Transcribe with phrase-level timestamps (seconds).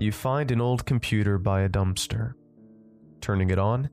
[0.00, 2.32] You find an old computer by a dumpster.
[3.20, 3.90] Turning it on,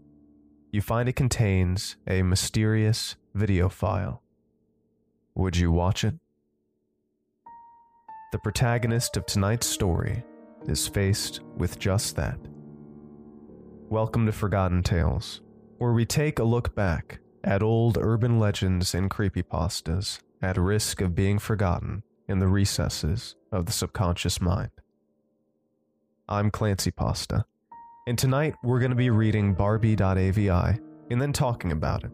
[0.72, 4.24] you find it contains a mysterious video file.
[5.36, 6.16] Would you watch it?
[8.32, 10.24] The protagonist of tonight's story
[10.66, 12.40] is faced with just that.
[13.90, 15.42] Welcome to Forgotten Tales,
[15.78, 21.16] where we take a look back at old urban legends and creepypastas at risk of
[21.16, 24.72] being forgotten in the recesses of the subconscious mind.
[26.30, 27.46] I'm Clancy Pasta,
[28.06, 32.12] and tonight we're going to be reading Barbie.avi and then talking about it.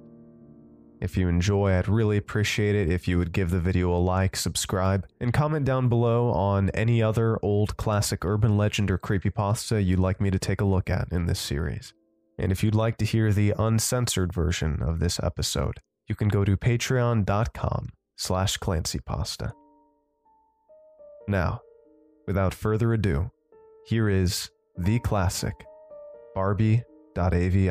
[1.02, 4.36] If you enjoy, I'd really appreciate it if you would give the video a like,
[4.36, 9.98] subscribe, and comment down below on any other old classic urban legend or creepypasta you'd
[9.98, 11.96] like me to take a look at in this series.
[12.38, 16.46] And if you'd like to hear the uncensored version of this episode, you can go
[16.46, 19.54] to patreon.com slash clancypasta.
[21.28, 21.62] Now,
[22.28, 23.32] without further ado,
[23.86, 25.54] here is the classic
[26.34, 27.70] Barbie.avi.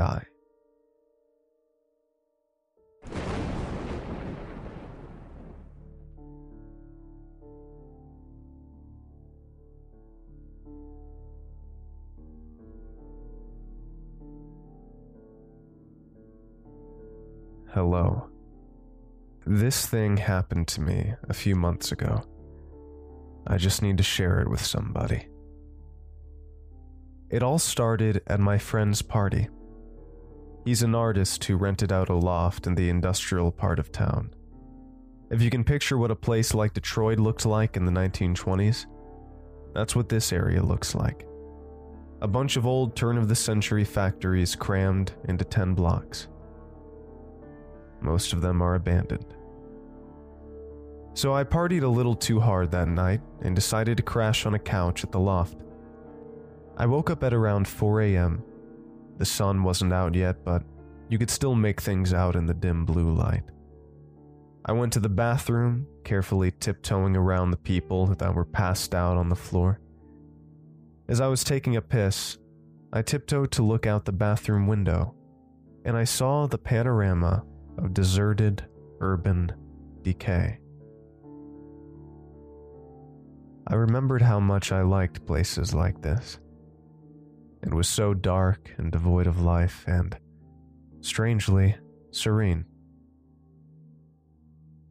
[17.74, 18.28] Hello.
[19.46, 22.22] This thing happened to me a few months ago.
[23.46, 25.31] I just need to share it with somebody.
[27.32, 29.48] It all started at my friend's party.
[30.66, 34.34] He's an artist who rented out a loft in the industrial part of town.
[35.30, 38.84] If you can picture what a place like Detroit looked like in the 1920s,
[39.74, 41.26] that's what this area looks like.
[42.20, 46.28] A bunch of old turn of the century factories crammed into 10 blocks.
[48.02, 49.34] Most of them are abandoned.
[51.14, 54.58] So I partied a little too hard that night and decided to crash on a
[54.58, 55.56] couch at the loft.
[56.82, 58.42] I woke up at around 4 a.m.
[59.18, 60.64] The sun wasn't out yet, but
[61.08, 63.44] you could still make things out in the dim blue light.
[64.64, 69.28] I went to the bathroom, carefully tiptoeing around the people that were passed out on
[69.28, 69.78] the floor.
[71.06, 72.38] As I was taking a piss,
[72.92, 75.14] I tiptoed to look out the bathroom window,
[75.84, 77.44] and I saw the panorama
[77.78, 78.66] of deserted
[78.98, 79.52] urban
[80.02, 80.58] decay.
[83.68, 86.40] I remembered how much I liked places like this.
[87.62, 90.16] It was so dark and devoid of life and,
[91.00, 91.76] strangely,
[92.10, 92.64] serene.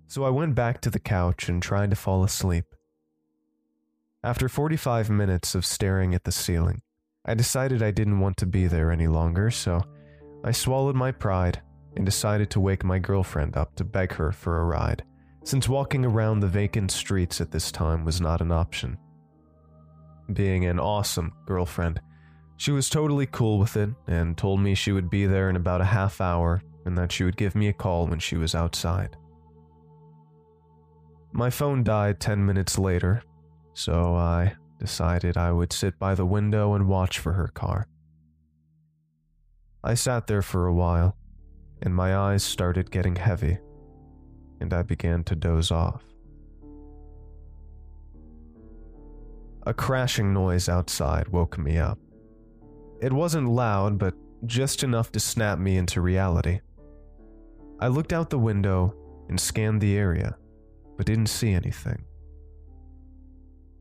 [0.07, 2.65] So I went back to the couch and tried to fall asleep.
[4.23, 6.81] After 45 minutes of staring at the ceiling,
[7.25, 9.81] I decided I didn't want to be there any longer, so
[10.43, 11.61] I swallowed my pride
[11.95, 15.03] and decided to wake my girlfriend up to beg her for a ride,
[15.43, 18.97] since walking around the vacant streets at this time was not an option.
[20.33, 22.01] Being an awesome girlfriend,
[22.61, 25.81] she was totally cool with it and told me she would be there in about
[25.81, 29.17] a half hour and that she would give me a call when she was outside.
[31.31, 33.23] My phone died 10 minutes later,
[33.73, 37.87] so I decided I would sit by the window and watch for her car.
[39.83, 41.17] I sat there for a while,
[41.81, 43.57] and my eyes started getting heavy,
[44.59, 46.03] and I began to doze off.
[49.65, 51.97] A crashing noise outside woke me up.
[53.01, 54.13] It wasn't loud, but
[54.45, 56.61] just enough to snap me into reality.
[57.79, 58.93] I looked out the window
[59.27, 60.37] and scanned the area,
[60.97, 62.05] but didn't see anything.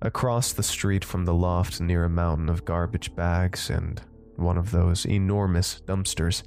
[0.00, 4.00] Across the street from the loft near a mountain of garbage bags and
[4.36, 6.44] one of those enormous dumpsters,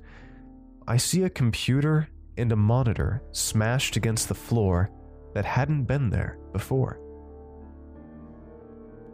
[0.88, 4.90] I see a computer and a monitor smashed against the floor
[5.36, 7.00] that hadn't been there before.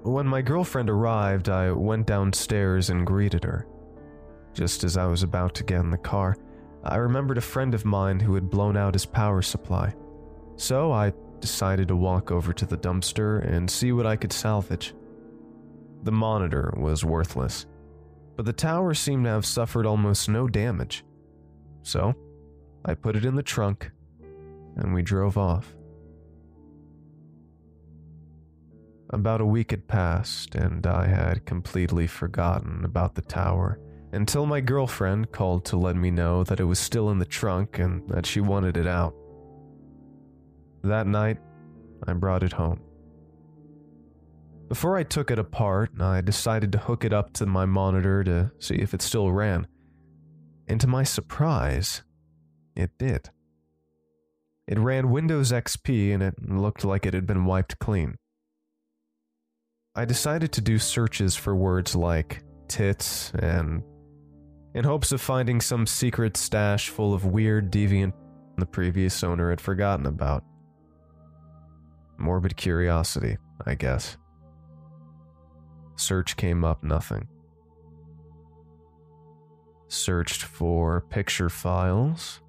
[0.03, 3.67] When my girlfriend arrived, I went downstairs and greeted her.
[4.53, 6.37] Just as I was about to get in the car,
[6.83, 9.93] I remembered a friend of mine who had blown out his power supply.
[10.55, 11.11] So I
[11.41, 14.93] decided to walk over to the dumpster and see what I could salvage.
[16.03, 17.65] The monitor was worthless,
[18.37, 21.03] but the tower seemed to have suffered almost no damage.
[21.83, 22.13] So
[22.85, 23.91] I put it in the trunk
[24.77, 25.75] and we drove off.
[29.11, 33.79] About a week had passed, and I had completely forgotten about the tower
[34.11, 37.79] until my girlfriend called to let me know that it was still in the trunk
[37.79, 39.15] and that she wanted it out.
[40.83, 41.39] That night,
[42.07, 42.81] I brought it home.
[44.67, 48.51] Before I took it apart, I decided to hook it up to my monitor to
[48.59, 49.65] see if it still ran.
[50.67, 52.03] And to my surprise,
[52.75, 53.31] it did.
[54.67, 58.19] It ran Windows XP and it looked like it had been wiped clean.
[59.99, 63.83] I decided to do searches for words like tits and
[64.73, 68.13] in hopes of finding some secret stash full of weird deviant
[68.57, 70.45] the previous owner had forgotten about.
[72.17, 73.35] Morbid curiosity,
[73.65, 74.15] I guess.
[75.97, 77.27] Search came up nothing.
[79.89, 82.39] Searched for picture files.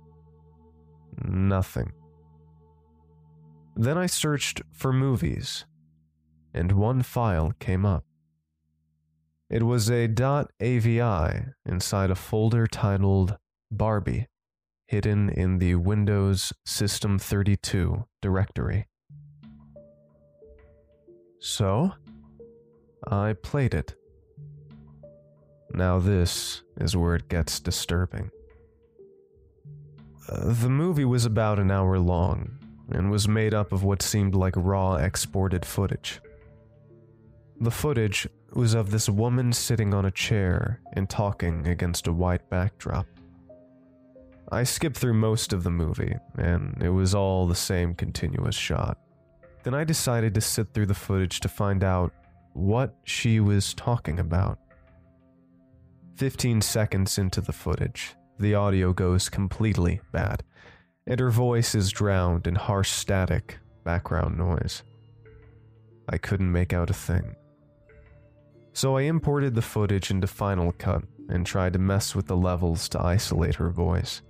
[1.24, 1.90] Nothing.
[3.74, 5.64] Then I searched for movies,
[6.52, 8.04] and one file came up.
[9.48, 11.00] It was a .avi
[11.66, 13.36] inside a folder titled
[13.70, 14.28] Barbie,
[14.86, 18.86] hidden in the Windows System 32 directory.
[21.40, 21.92] So,
[23.08, 23.94] I played it.
[25.72, 28.30] Now, this is where it gets disturbing.
[30.28, 32.58] Uh, the movie was about an hour long
[32.92, 36.20] and was made up of what seemed like raw exported footage.
[37.62, 42.48] The footage was of this woman sitting on a chair and talking against a white
[42.48, 43.06] backdrop.
[44.50, 48.96] I skipped through most of the movie, and it was all the same continuous shot.
[49.62, 52.14] Then I decided to sit through the footage to find out
[52.54, 54.58] what she was talking about.
[56.16, 60.42] 15 seconds into the footage, the audio goes completely bad,
[61.06, 64.82] and her voice is drowned in harsh static background noise.
[66.08, 67.36] I couldn't make out a thing.
[68.80, 72.88] So I imported the footage into Final Cut and tried to mess with the levels
[72.88, 74.22] to isolate her voice.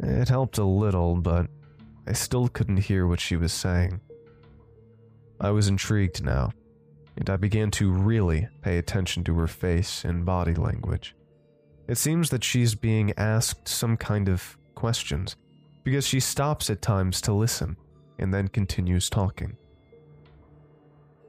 [0.00, 1.46] It helped a little, but
[2.08, 4.00] I still couldn't hear what she was saying.
[5.40, 6.50] I was intrigued now,
[7.16, 11.14] and I began to really pay attention to her face and body language.
[11.86, 15.36] It seems that she's being asked some kind of questions,
[15.84, 17.76] because she stops at times to listen
[18.18, 19.56] and then continues talking.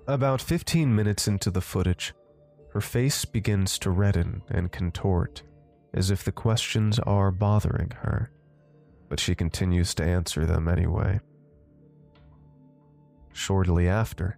[0.07, 2.13] About 15 minutes into the footage,
[2.73, 5.41] her face begins to redden and contort,
[5.95, 8.29] as if the questions are bothering her,
[9.09, 11.19] but she continues to answer them anyway.
[13.33, 14.37] Shortly after,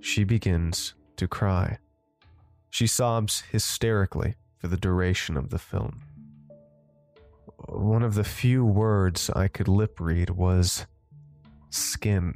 [0.00, 1.78] she begins to cry.
[2.68, 6.02] She sobs hysterically for the duration of the film.
[7.68, 10.86] One of the few words I could lip read was
[11.70, 12.34] skin.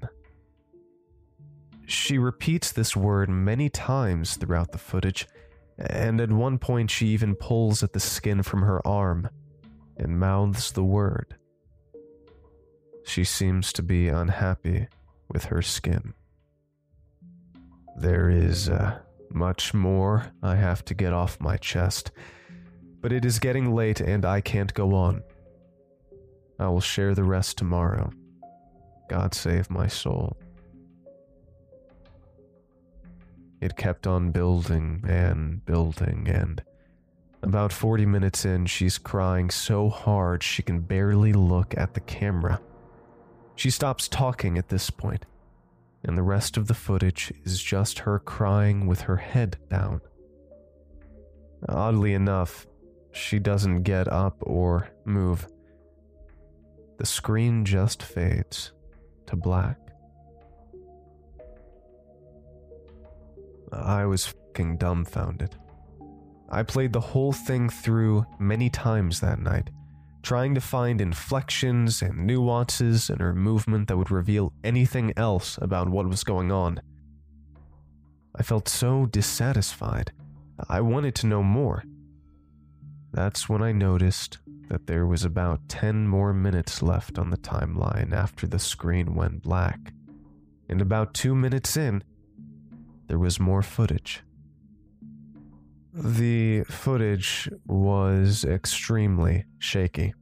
[1.89, 5.27] She repeats this word many times throughout the footage,
[5.79, 9.31] and at one point she even pulls at the skin from her arm
[9.97, 11.37] and mouths the word.
[13.07, 14.89] She seems to be unhappy
[15.31, 16.13] with her skin.
[17.97, 18.99] There is uh,
[19.31, 22.11] much more I have to get off my chest,
[23.01, 25.23] but it is getting late and I can't go on.
[26.59, 28.11] I will share the rest tomorrow.
[29.09, 30.37] God save my soul.
[33.61, 36.63] It kept on building and building, and
[37.43, 42.61] about 40 minutes in, she's crying so hard she can barely look at the camera.
[43.55, 45.27] She stops talking at this point,
[46.05, 50.01] and the rest of the footage is just her crying with her head down.
[51.69, 52.67] Oddly enough,
[53.13, 55.49] she doesn't get up or move.
[56.99, 58.73] The screen just fades
[59.27, 59.79] to black.
[63.73, 65.55] I was fucking dumbfounded.
[66.51, 69.71] I played the whole thing through many times that night,
[70.23, 75.89] trying to find inflections and nuances in her movement that would reveal anything else about
[75.89, 76.81] what was going on.
[78.35, 80.13] I felt so dissatisfied.
[80.69, 81.85] I wanted to know more.
[83.13, 84.39] That's when I noticed
[84.69, 89.43] that there was about 10 more minutes left on the timeline after the screen went
[89.43, 89.93] black.
[90.69, 92.05] And about two minutes in,
[93.09, 94.23] there was more footage.
[95.93, 100.15] The footage was extremely shaky,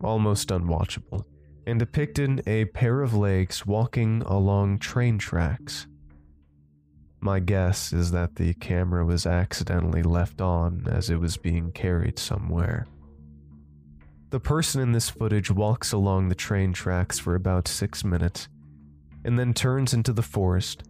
[0.00, 1.24] almost unwatchable,
[1.66, 5.86] and depicted a pair of legs walking along train tracks.
[7.20, 12.18] My guess is that the camera was accidentally left on as it was being carried
[12.18, 12.86] somewhere.
[14.30, 18.48] The person in this footage walks along the train tracks for about six minutes
[19.24, 20.82] and then turns into the forest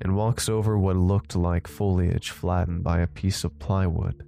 [0.00, 4.24] and walks over what looked like foliage flattened by a piece of plywood.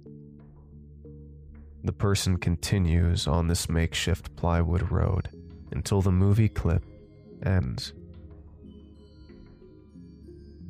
[1.83, 5.29] The person continues on this makeshift plywood road
[5.71, 6.83] until the movie clip
[7.45, 7.93] ends.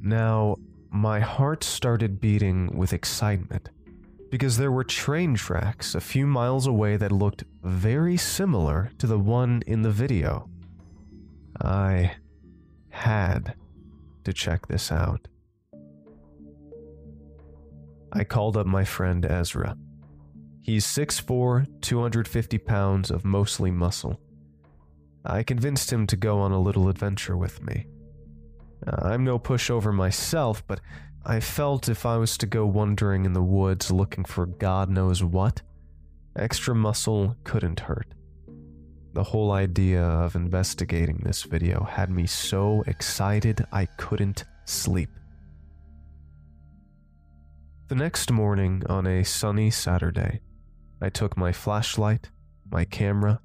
[0.01, 0.57] Now,
[0.89, 3.69] my heart started beating with excitement
[4.29, 9.19] because there were train tracks a few miles away that looked very similar to the
[9.19, 10.49] one in the video.
[11.61, 12.15] I
[12.89, 13.55] had
[14.27, 15.25] to check this out.
[18.11, 19.77] I called up my friend Ezra.
[20.61, 24.19] He's 6'4, 250 pounds of mostly muscle.
[25.23, 27.87] I convinced him to go on a little adventure with me.
[28.85, 30.81] Uh, I'm no pushover myself, but
[31.25, 35.23] I felt if I was to go wandering in the woods looking for God knows
[35.23, 35.61] what,
[36.35, 38.13] extra muscle couldn't hurt.
[39.13, 45.09] The whole idea of investigating this video had me so excited I couldn't sleep.
[47.87, 50.41] The next morning, on a sunny Saturday,
[51.01, 52.29] I took my flashlight,
[52.69, 53.39] my camera,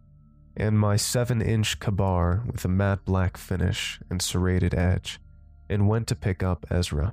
[0.57, 5.21] and my 7 inch Ka-Bar with a matte black finish and serrated edge,
[5.71, 7.13] and went to pick up Ezra.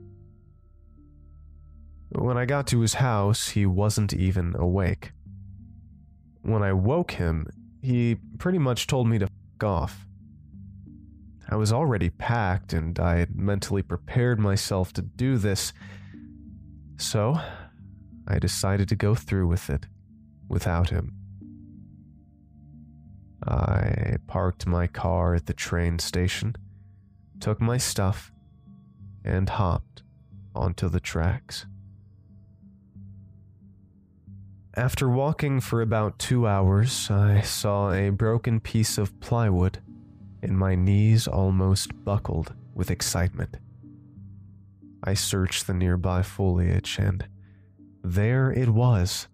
[2.10, 5.12] When I got to his house, he wasn't even awake.
[6.42, 7.48] When I woke him,
[7.82, 10.06] he pretty much told me to f off.
[11.50, 15.74] I was already packed and I had mentally prepared myself to do this,
[16.98, 17.40] so
[18.28, 19.88] I decided to go through with it
[20.48, 21.16] without him.
[23.48, 26.56] I parked my car at the train station,
[27.40, 28.32] took my stuff,
[29.24, 30.04] and hopped
[30.54, 31.66] onto the tracks.
[34.80, 39.80] After walking for about two hours, I saw a broken piece of plywood,
[40.42, 43.58] and my knees almost buckled with excitement.
[45.04, 47.28] I searched the nearby foliage, and
[48.06, 49.28] there it was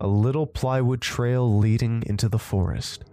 [0.00, 3.04] a little plywood trail leading into the forest.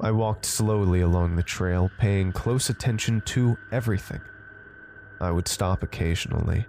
[0.00, 4.20] I walked slowly along the trail, paying close attention to everything.
[5.20, 6.66] I would stop occasionally,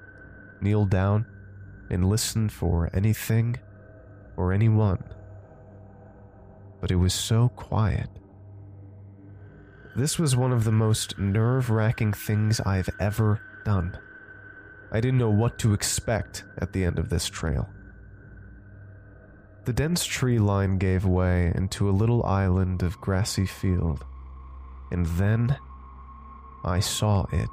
[0.61, 1.27] kneel down,
[1.91, 3.57] and listen for anything
[4.37, 5.03] or anyone.
[6.79, 8.09] But it was so quiet.
[9.95, 13.97] This was one of the most nerve wracking things I've ever done.
[14.91, 17.69] I didn't know what to expect at the end of this trail.
[19.65, 24.05] The dense tree line gave way into a little island of grassy field,
[24.91, 25.55] and then
[26.63, 27.49] I saw it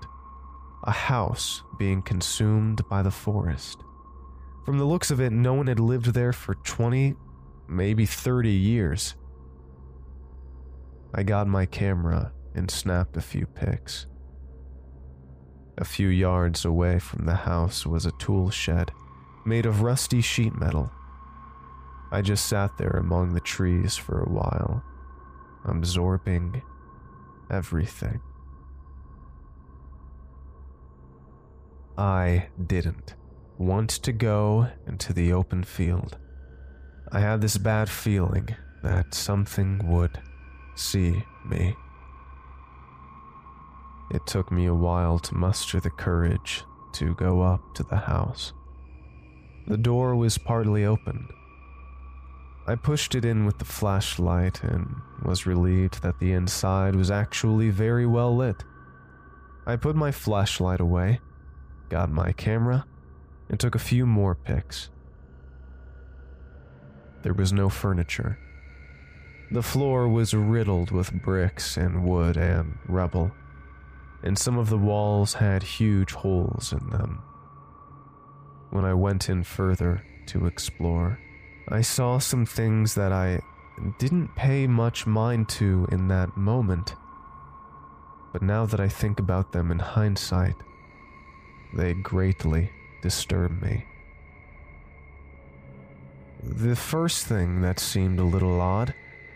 [0.84, 3.82] a house being consumed by the forest.
[4.68, 7.14] From the looks of it, no one had lived there for 20,
[7.70, 9.14] maybe 30 years.
[11.14, 14.04] I got my camera and snapped a few pics.
[15.78, 18.90] A few yards away from the house was a tool shed
[19.46, 20.92] made of rusty sheet metal.
[22.12, 24.84] I just sat there among the trees for a while,
[25.64, 26.60] absorbing
[27.50, 28.20] everything.
[31.96, 33.14] I didn't
[33.58, 36.16] want to go into the open field.
[37.10, 40.20] I had this bad feeling that something would
[40.76, 41.74] see me.
[44.12, 46.62] It took me a while to muster the courage
[46.92, 48.52] to go up to the house.
[49.66, 51.28] The door was partly open.
[52.66, 57.70] I pushed it in with the flashlight and was relieved that the inside was actually
[57.70, 58.62] very well lit.
[59.66, 61.20] I put my flashlight away,
[61.88, 62.86] got my camera,
[63.48, 64.90] and took a few more pics.
[67.22, 68.38] There was no furniture.
[69.50, 73.32] The floor was riddled with bricks and wood and rubble,
[74.22, 77.22] and some of the walls had huge holes in them.
[78.70, 81.18] When I went in further to explore,
[81.68, 83.40] I saw some things that I
[83.98, 86.94] didn't pay much mind to in that moment.
[88.32, 90.56] But now that I think about them in hindsight,
[91.74, 92.70] they greatly
[93.02, 93.84] disturb me.
[96.42, 98.94] The first thing that seemed a little odd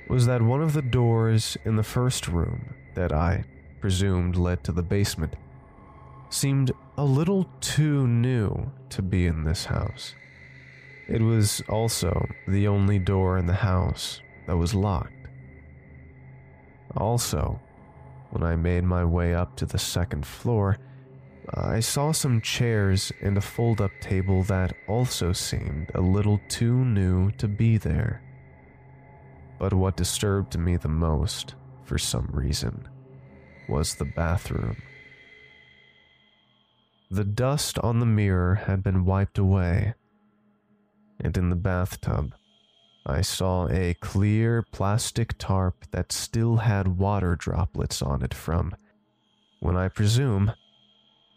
[0.08, 3.44] was that one of the doors in the first room that I
[3.80, 5.34] presumed led to the basement
[6.30, 10.14] seemed a little too new to be in this house.
[11.08, 15.12] It was also the only door in the house that was locked.
[16.96, 17.60] Also,
[18.30, 20.78] when I made my way up to the second floor,
[21.54, 26.82] I saw some chairs and a fold up table that also seemed a little too
[26.84, 28.22] new to be there.
[29.58, 31.54] But what disturbed me the most,
[31.84, 32.88] for some reason,
[33.68, 34.76] was the bathroom.
[37.10, 39.92] The dust on the mirror had been wiped away,
[41.20, 42.34] and in the bathtub,
[43.04, 48.74] I saw a clear plastic tarp that still had water droplets on it from,
[49.60, 50.52] when I presume,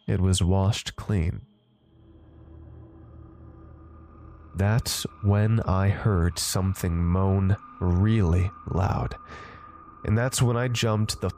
[0.08, 1.42] it was washed clean.
[4.56, 9.16] That's when I heard something moan really loud.
[10.06, 11.34] And that's when I jumped the f-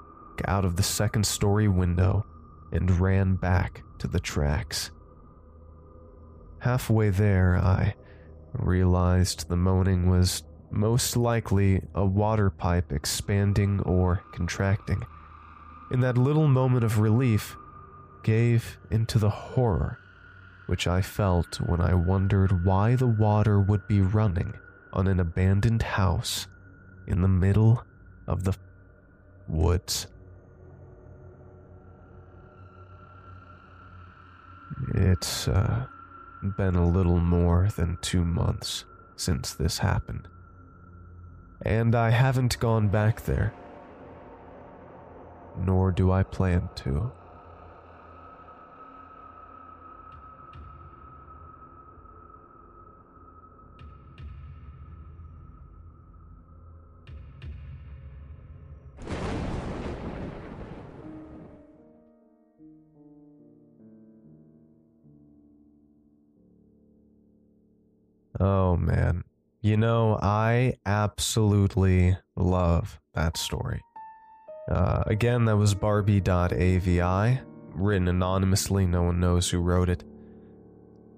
[0.47, 2.25] out of the second story window
[2.71, 4.91] and ran back to the tracks.
[6.59, 7.95] halfway there, I
[8.53, 15.03] realized the moaning was most likely a water pipe expanding or contracting.
[15.91, 17.55] In that little moment of relief,
[18.23, 19.99] gave into the horror
[20.67, 24.53] which I felt when I wondered why the water would be running
[24.93, 26.47] on an abandoned house
[27.07, 27.83] in the middle
[28.27, 28.53] of the
[29.47, 30.07] woods.
[34.93, 35.85] It's uh,
[36.57, 38.83] been a little more than two months
[39.15, 40.27] since this happened.
[41.61, 43.53] And I haven't gone back there.
[45.57, 47.11] Nor do I plan to.
[68.39, 69.23] Oh man.
[69.61, 73.81] You know, I absolutely love that story.
[74.69, 77.39] Uh, again, that was Barbie.avi,
[77.73, 80.03] written anonymously, no one knows who wrote it.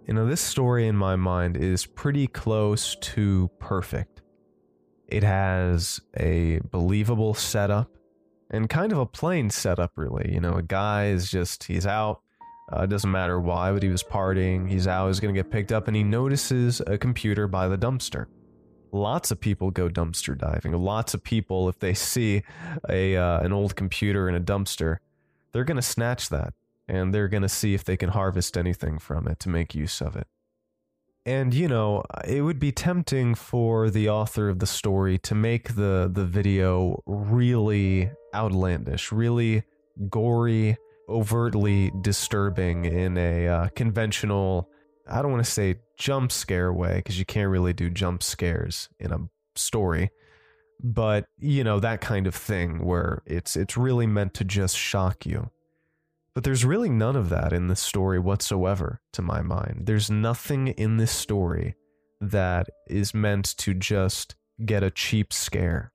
[0.08, 4.22] You know, this story in my mind is pretty close to perfect.
[5.08, 7.92] It has a believable setup
[8.50, 10.32] and kind of a plain setup, really.
[10.34, 12.22] You know, a guy is just, he's out,
[12.72, 14.70] uh, it doesn't matter why, but he was partying.
[14.70, 15.08] He's out.
[15.08, 18.28] He's going to get picked up, and he notices a computer by the dumpster.
[18.92, 20.74] Lots of people go dumpster diving.
[20.74, 22.44] Lots of people, if they see
[22.88, 24.98] a uh, an old computer in a dumpster,
[25.52, 26.54] they're going to snatch that,
[26.88, 30.02] and they're going to see if they can harvest anything from it to make use
[30.02, 30.28] of it.
[31.26, 35.76] And you know, it would be tempting for the author of the story to make
[35.76, 39.64] the the video really outlandish, really
[40.10, 40.78] gory,
[41.10, 44.70] overtly disturbing in a uh, conventional,
[45.08, 48.90] I don't want to say jump scare way, because you can't really do jump scares
[49.00, 49.18] in a
[49.56, 50.12] story.
[50.82, 55.26] But, you know, that kind of thing where it's it's really meant to just shock
[55.26, 55.50] you.
[56.34, 59.88] But there's really none of that in this story whatsoever, to my mind.
[59.88, 61.76] There's nothing in this story
[62.22, 65.92] that is meant to just get a cheap scare.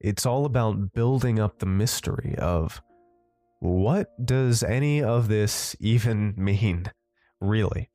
[0.00, 2.80] It's all about building up the mystery of
[3.60, 6.90] what does any of this even mean,
[7.40, 7.90] really?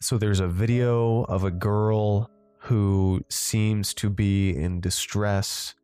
[0.00, 5.74] So there's a video of a girl who seems to be in distress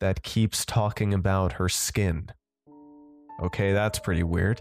[0.00, 2.30] that keeps talking about her skin.
[3.42, 4.60] Okay, that's pretty weird.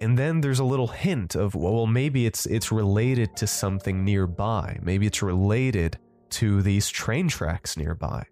[0.00, 4.78] And then there's a little hint of well maybe it's it's related to something nearby.
[4.82, 5.98] Maybe it's related
[6.30, 8.26] to these train tracks nearby.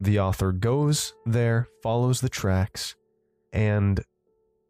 [0.00, 2.96] The author goes there, follows the tracks,
[3.52, 4.02] and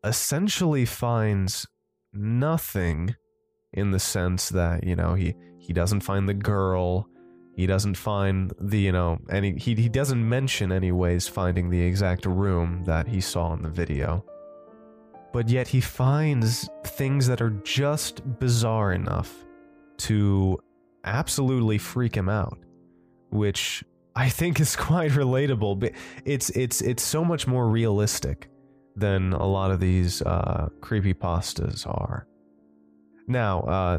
[0.05, 1.67] essentially finds
[2.13, 3.15] nothing
[3.73, 7.09] in the sense that you know he he doesn't find the girl.
[7.55, 12.27] He doesn't find the you know any he, he doesn't mention anyways finding the exact
[12.27, 14.25] room that he saw in the video.
[15.33, 19.33] But yet he finds things that are just bizarre enough
[19.99, 20.59] to
[21.05, 22.59] absolutely freak him out
[23.33, 23.83] which
[24.15, 25.79] i think is quite relatable.
[25.79, 25.93] But
[26.25, 28.49] it's it's it's so much more realistic
[28.97, 32.27] than a lot of these uh, creepy pastas are.
[33.27, 33.99] Now, uh,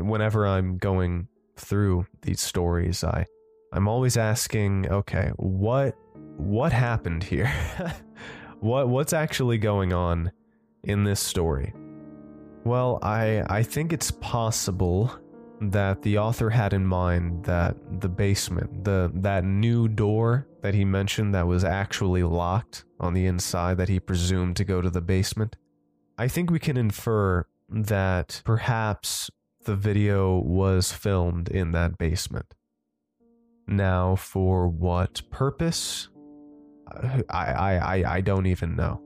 [0.00, 3.26] whenever I'm going through these stories, I
[3.72, 5.96] I'm always asking, okay, what
[6.36, 7.52] what happened here?
[8.60, 10.32] what what's actually going on
[10.84, 11.74] in this story?
[12.64, 15.12] Well, I I think it's possible
[15.60, 20.84] that the author had in mind that the basement, the that new door that he
[20.84, 25.00] mentioned that was actually locked on the inside that he presumed to go to the
[25.00, 25.54] basement.
[26.18, 29.30] I think we can infer that perhaps
[29.62, 32.52] the video was filmed in that basement.
[33.68, 36.08] Now, for what purpose?
[36.90, 39.00] I, I, I, I don't even know.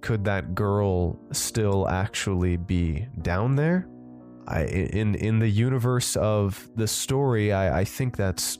[0.00, 3.86] Could that girl still actually be down there?
[4.48, 8.58] I, in in the universe of the story, I, I think that's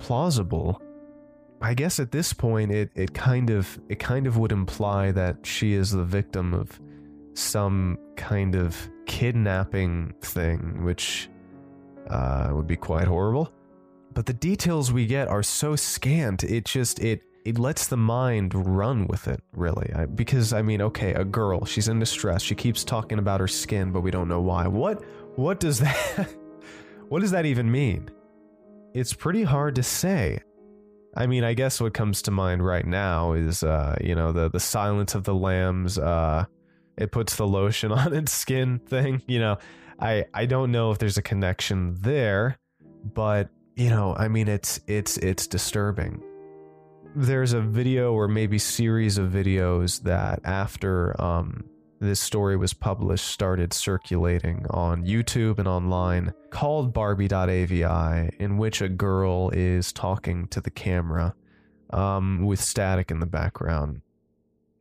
[0.00, 0.82] plausible.
[1.62, 5.46] I guess at this point, it, it kind of it kind of would imply that
[5.46, 6.80] she is the victim of
[7.34, 11.30] some kind of kidnapping thing, which
[12.10, 13.52] uh, would be quite horrible.
[14.12, 16.44] But the details we get are so scant.
[16.44, 19.90] It just it it lets the mind run with it, really.
[19.94, 22.42] I, because I mean, okay, a girl, she's in distress.
[22.42, 24.66] She keeps talking about her skin, but we don't know why.
[24.66, 25.02] What
[25.36, 26.28] what does that
[27.08, 28.10] What does that even mean?
[28.94, 30.40] It's pretty hard to say.
[31.14, 34.48] I mean, I guess what comes to mind right now is uh, you know, the
[34.48, 36.44] the Silence of the Lambs uh
[36.96, 39.22] it puts the lotion on its skin thing.
[39.26, 39.58] You know,
[39.98, 42.58] I I don't know if there's a connection there,
[43.14, 46.22] but you know, I mean, it's it's it's disturbing.
[47.14, 51.64] There's a video or maybe series of videos that after um,
[52.02, 57.82] this story was published started circulating on YouTube and online called Barbie.avi,
[58.40, 61.32] in which a girl is talking to the camera
[61.90, 64.02] um, with static in the background.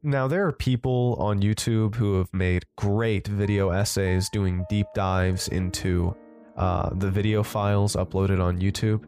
[0.02, 5.48] Now, there are people on YouTube who have made great video essays doing deep dives
[5.48, 6.16] into
[6.58, 9.06] uh, the video files uploaded on YouTube.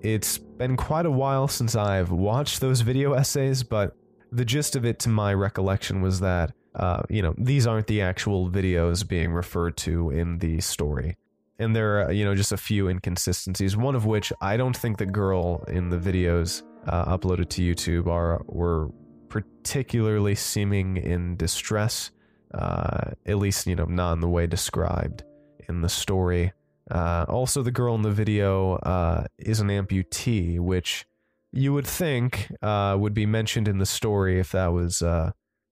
[0.00, 3.94] It's been quite a while since I've watched those video essays, but
[4.32, 8.02] the gist of it, to my recollection, was that, uh, you know, these aren't the
[8.02, 11.16] actual videos being referred to in the story.
[11.58, 14.98] And there are, you know, just a few inconsistencies, one of which I don't think
[14.98, 18.90] the girl in the videos uh, uploaded to YouTube are were
[19.28, 22.10] particularly seeming in distress,
[22.54, 25.22] uh, at least, you know, not in the way described
[25.68, 26.52] in the story.
[26.90, 31.06] Uh, also, the girl in the video uh, is an amputee, which
[31.52, 35.30] you would think uh, would be mentioned in the story if that was uh,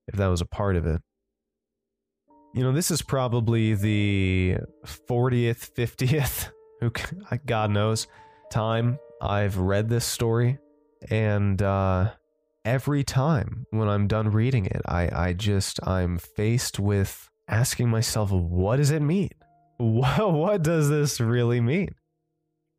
[0.09, 1.01] if that was a part of it.
[2.55, 6.91] You know, this is probably the 40th, 50th, who
[7.47, 8.07] God knows,
[8.51, 10.59] time I've read this story,
[11.11, 12.13] and uh,
[12.65, 18.31] every time when I'm done reading it, I, I just, I'm faced with asking myself,
[18.31, 19.31] what does it mean?
[19.81, 21.91] What, what does this really mean?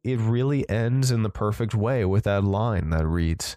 [0.03, 3.55] It really ends in the perfect way with that line that reads,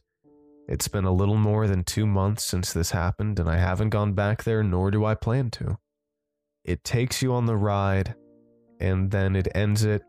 [0.68, 4.12] It's been a little more than two months since this happened, and I haven't gone
[4.14, 5.78] back there, nor do I plan to.
[6.64, 8.14] It takes you on the ride,
[8.80, 10.02] and then it ends it,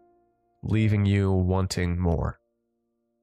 [0.63, 2.39] leaving you wanting more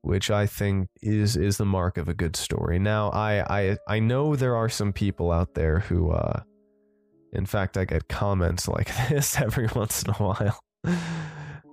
[0.03, 2.79] which I think is is the mark of a good story.
[2.79, 6.43] Now, I I I know there are some people out there who, uh,
[7.33, 10.59] in fact, I get comments like this every once in a while.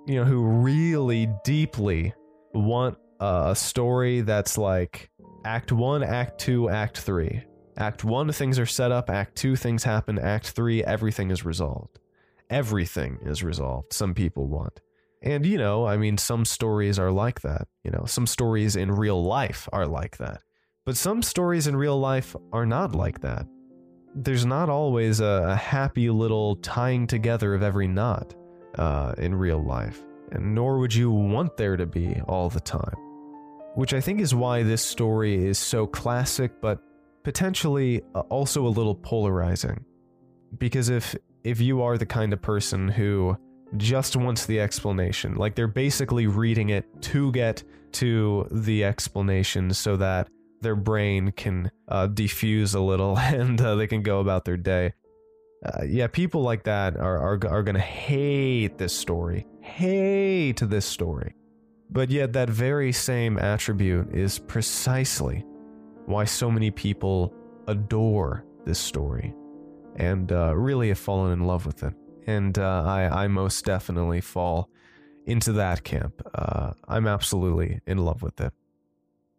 [0.06, 2.14] you know, who really deeply
[2.54, 5.10] want a story that's like
[5.46, 7.44] Act One, Act Two, Act Three.
[7.78, 9.10] Act One, things are set up.
[9.10, 10.20] Act Two, things happen.
[10.20, 12.00] Act Three, everything is resolved.
[12.50, 13.94] Everything is resolved.
[13.94, 14.80] Some people want.
[15.22, 17.68] And, you know, I mean, some stories are like that.
[17.84, 20.42] You know, some stories in real life are like that.
[20.86, 23.46] But some stories in real life are not like that.
[24.16, 28.34] There's not always a, a happy little tying together of every knot
[28.78, 32.96] uh, in real life, and nor would you want there to be all the time.
[33.78, 36.82] Which I think is why this story is so classic, but
[37.24, 39.86] potentially uh, also a little polarizing.
[40.58, 43.38] Because if if you are the kind of person who
[43.76, 45.36] just wants the explanation.
[45.36, 47.64] Like they're basically reading it to get
[47.94, 50.28] to the explanation so that
[50.62, 54.94] their brain can uh, diffuse a little and uh, they can go about their day.
[55.64, 60.86] Uh, yeah, people like that are, are, are going to hate this story, hate this
[60.86, 61.36] story.
[61.90, 65.46] But yet, that very same attribute is precisely
[66.06, 67.34] why so many people
[67.68, 69.34] adore this story
[69.96, 71.94] and uh, really have fallen in love with it
[72.28, 74.70] and uh, I, I most definitely fall
[75.26, 76.22] into that camp.
[76.36, 78.54] Uh, I'm absolutely in love with it.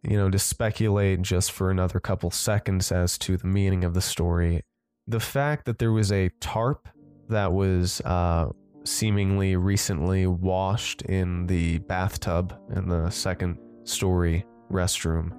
[0.03, 4.01] You know, to speculate just for another couple seconds as to the meaning of the
[4.01, 4.63] story,
[5.07, 6.89] the fact that there was a tarp
[7.29, 8.49] that was uh,
[8.89, 15.33] seemingly recently washed in the bathtub in the second story restroom,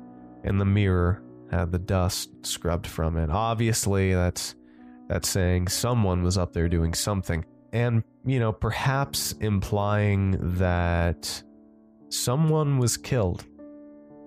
[0.43, 3.29] and the mirror had the dust scrubbed from it.
[3.29, 4.55] Obviously, that's
[5.07, 7.43] that's saying someone was up there doing something.
[7.73, 11.43] And, you know, perhaps implying that
[12.09, 13.45] someone was killed.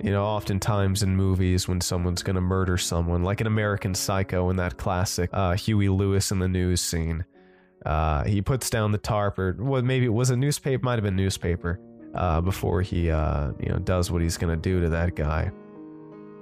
[0.03, 4.51] You know, oftentimes in movies, when someone's going to murder someone, like in American Psycho
[4.51, 7.25] in that classic uh, Huey Lewis and the News scene,
[7.85, 11.05] uh, he puts down the tarp, or well, maybe it was a newspaper, might have
[11.05, 11.81] been newspaper,
[12.15, 15.51] uh, before he, uh, you know, does what he's to do to that guy.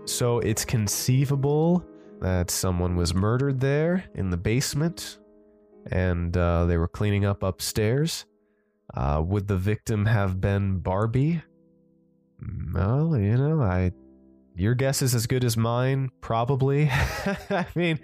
[0.04, 1.84] So it's conceivable
[2.20, 5.18] that someone was murdered there in the basement
[5.90, 8.26] and uh, they were cleaning up upstairs.
[8.94, 11.42] Uh, would the victim have been Barbie?
[12.72, 13.92] Well, you know, I.
[14.56, 16.90] Your guess is as good as mine, probably.
[16.90, 17.98] I mean,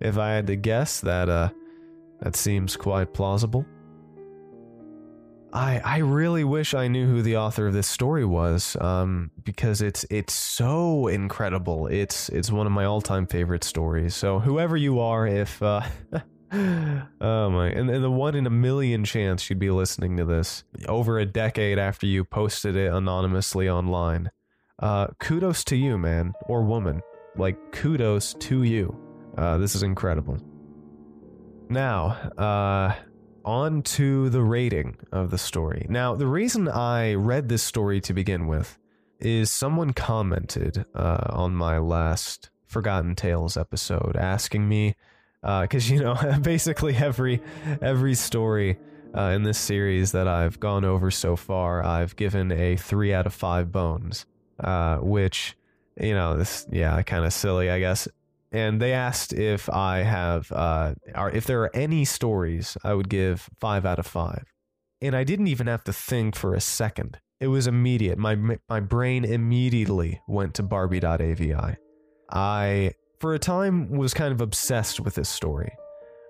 [0.00, 1.48] if I had to guess, that uh,
[2.20, 3.64] that seems quite plausible.
[5.52, 9.80] I I really wish I knew who the author of this story was, um, because
[9.80, 11.86] it's it's so incredible.
[11.86, 14.14] It's it's one of my all time favorite stories.
[14.14, 15.82] So whoever you are, if uh,
[16.52, 20.64] oh my, and, and the one in a million chance you'd be listening to this
[20.86, 24.30] over a decade after you posted it anonymously online,
[24.80, 27.02] uh, kudos to you, man or woman.
[27.36, 28.96] Like kudos to you.
[29.36, 30.38] Uh, this is incredible.
[31.68, 32.94] Now, uh,
[33.44, 35.86] on to the rating of the story.
[35.88, 38.78] Now, the reason I read this story to begin with
[39.20, 44.94] is someone commented uh, on my last Forgotten Tales episode asking me,
[45.42, 47.40] because uh, you know, basically every
[47.80, 48.78] every story
[49.16, 53.26] uh, in this series that I've gone over so far, I've given a three out
[53.26, 54.26] of five bones,
[54.60, 55.56] uh, which
[56.00, 58.08] you know, this yeah, kind of silly, I guess
[58.50, 63.08] and they asked if I have, uh, or if there are any stories I would
[63.08, 64.44] give five out of five.
[65.00, 67.20] And I didn't even have to think for a second.
[67.40, 68.18] It was immediate.
[68.18, 68.36] My
[68.68, 71.54] my brain immediately went to Barbie.avi.
[72.30, 75.72] I, for a time, was kind of obsessed with this story.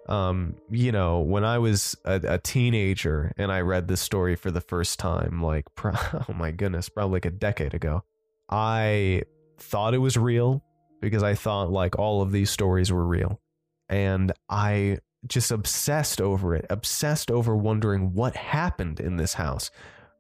[0.09, 4.51] Um, you know, when I was a, a teenager and I read this story for
[4.51, 8.05] the first time, like, oh my goodness, probably like a decade ago,
[8.51, 9.23] I
[9.59, 10.63] thought it was real
[11.01, 13.41] because I thought like all of these stories were real.
[13.89, 19.71] And I just obsessed over it, obsessed over wondering what happened in this house.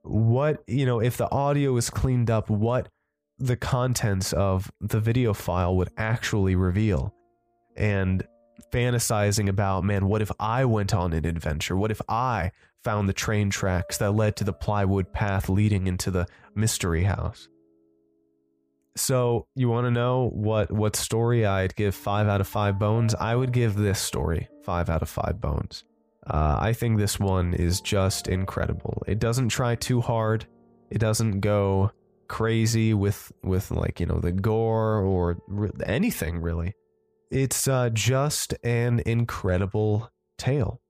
[0.02, 2.88] What, you know, if the audio is cleaned up, what
[3.38, 7.14] the contents of the video file would actually reveal.
[7.76, 8.26] And
[8.72, 11.76] fantasizing about, man, what if I went on an adventure?
[11.76, 12.50] What if I
[12.82, 17.48] found the train tracks that led to the plywood path leading into the mystery house?
[18.98, 23.14] So you want to know what what story I'd give five out of five bones?
[23.14, 25.84] I would give this story five out of five bones.
[26.26, 29.02] Uh, I think this one is just incredible.
[29.06, 30.46] It doesn't try too hard.
[30.90, 31.92] It doesn't go
[32.28, 36.74] crazy with with like you know the gore or re- anything really.
[37.30, 40.80] It's uh, just an incredible tale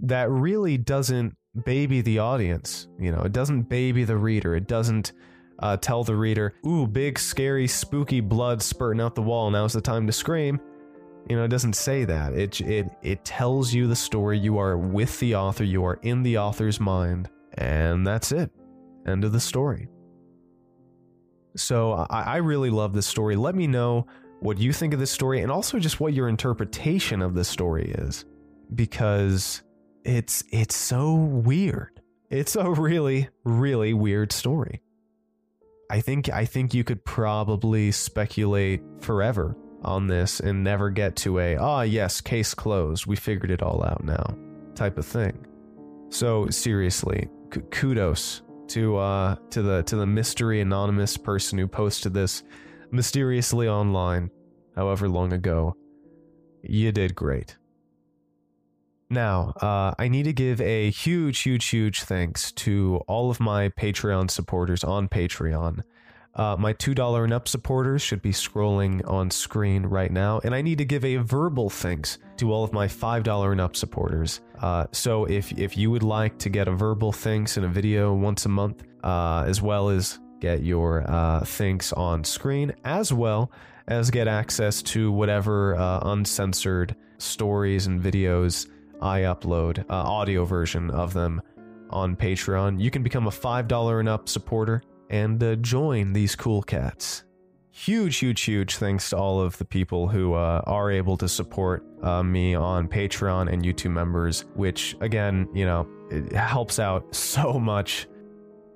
[0.00, 2.88] that really doesn't baby the audience.
[2.98, 4.54] You know, it doesn't baby the reader.
[4.54, 5.12] It doesn't
[5.60, 9.50] uh, tell the reader, ooh, big, scary, spooky blood spurting out the wall.
[9.50, 10.60] Now's the time to scream.
[11.28, 12.34] You know, it doesn't say that.
[12.34, 14.38] It, it, it tells you the story.
[14.38, 18.50] You are with the author, you are in the author's mind, and that's it.
[19.06, 19.88] End of the story.
[21.56, 23.34] So I, I really love this story.
[23.34, 24.06] Let me know
[24.40, 27.90] what you think of this story and also just what your interpretation of this story
[27.92, 28.24] is
[28.74, 29.62] because
[30.04, 32.00] it's it's so weird.
[32.30, 34.82] It's a really really weird story.
[35.90, 41.38] I think I think you could probably speculate forever on this and never get to
[41.38, 44.36] a ah yes case closed we figured it all out now
[44.74, 45.46] type of thing.
[46.10, 52.12] So seriously, k- kudos to uh to the to the mystery anonymous person who posted
[52.14, 52.42] this
[52.90, 54.30] mysteriously online
[54.74, 55.76] however long ago.
[56.62, 57.56] You did great.
[59.08, 63.68] Now, uh, I need to give a huge, huge, huge thanks to all of my
[63.68, 65.82] Patreon supporters on Patreon.
[66.34, 70.40] Uh, my $2 and up supporters should be scrolling on screen right now.
[70.44, 73.74] And I need to give a verbal thanks to all of my $5 and up
[73.74, 74.40] supporters.
[74.60, 78.12] Uh, so if, if you would like to get a verbal thanks in a video
[78.12, 83.50] once a month, uh, as well as get your uh, thanks on screen, as well
[83.88, 88.66] as get access to whatever uh, uncensored stories and videos
[89.00, 91.42] I upload uh, audio version of them
[91.90, 92.80] on Patreon.
[92.80, 97.24] You can become a $5 and up supporter and uh, join these cool cats.
[97.70, 101.84] Huge, huge, huge thanks to all of the people who uh, are able to support
[102.02, 107.58] uh, me on Patreon and YouTube members, which again, you know, it helps out so
[107.60, 108.06] much.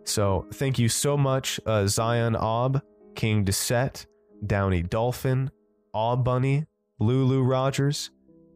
[0.04, 2.82] So thank you so much, uh, Zion Ob,
[3.14, 4.06] King Deset,
[4.46, 5.50] Downey Dolphin,
[5.94, 6.66] Aw Bunny,
[6.98, 8.10] Lulu Rogers,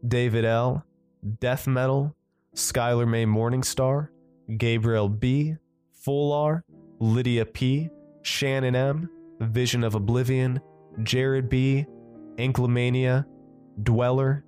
[0.07, 0.85] David L.,
[1.39, 2.15] Death Metal,
[2.55, 4.09] Skylar May Morningstar,
[4.57, 5.55] Gabriel B,
[6.05, 6.61] Fular,
[6.99, 7.89] Lydia P,
[8.21, 9.09] Shannon M,
[9.39, 10.61] Vision of Oblivion,
[11.01, 11.85] Jared B,
[12.37, 13.25] Anklemania,
[13.81, 14.45] Dweller,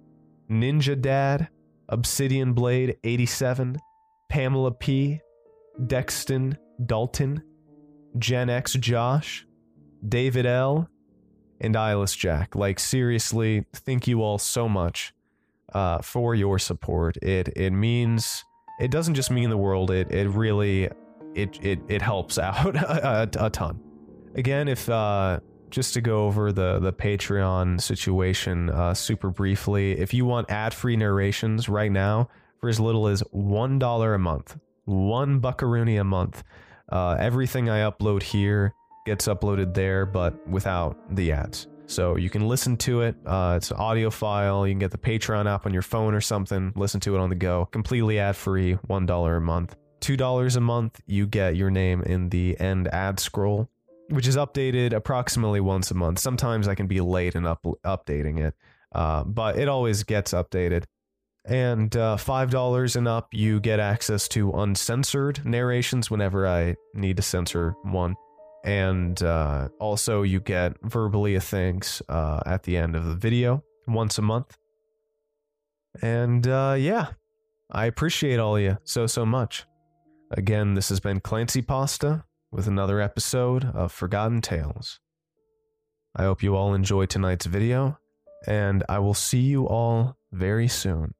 [0.49, 1.49] Ninja Dad,
[1.89, 3.77] Obsidian Blade 87,
[4.29, 5.19] Pamela P,
[5.81, 7.41] Dexton Dalton,
[8.19, 9.47] Gen X Josh,
[10.07, 10.87] David L,
[11.59, 12.55] and Eyeless Jack.
[12.55, 15.13] Like, seriously, thank you all so much
[15.73, 17.17] uh, for your support.
[17.17, 18.43] It it means
[18.79, 19.91] it doesn't just mean the world.
[19.91, 20.89] It it really
[21.35, 23.79] it it it helps out a, a, ton.
[24.35, 30.13] Again, if uh, just to go over the the Patreon situation uh, super briefly, if
[30.13, 34.57] you want ad free narrations right now for as little as one dollar a month,
[34.85, 36.43] one buckaroonie a month,
[36.91, 38.73] uh, everything I upload here
[39.05, 41.67] gets uploaded there, but without the ads.
[41.87, 43.15] So you can listen to it.
[43.25, 44.67] Uh, it's an audio file.
[44.67, 46.73] You can get the Patreon app on your phone or something.
[46.75, 47.65] Listen to it on the go.
[47.65, 48.75] Completely ad free.
[48.75, 49.75] $1 a month.
[50.01, 53.69] $2 a month, you get your name in the end ad scroll,
[54.09, 56.19] which is updated approximately once a month.
[56.19, 58.53] Sometimes I can be late in up- updating it,
[58.93, 60.83] uh, but it always gets updated.
[61.45, 67.23] And uh, $5 and up, you get access to uncensored narrations whenever I need to
[67.23, 68.15] censor one.
[68.67, 73.63] And uh, also, you get verbally a thanks uh, at the end of the video
[73.87, 74.57] once a month.
[76.01, 77.11] And uh, yeah,
[77.71, 79.65] I appreciate all of you so, so much.
[80.31, 84.99] Again, this has been Clancy Pasta with another episode of Forgotten Tales.
[86.13, 87.97] I hope you all enjoy tonight's video,
[88.45, 91.13] and I will see you all very soon.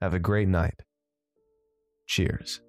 [0.00, 0.80] Have a great night.
[2.06, 2.62] Cheers.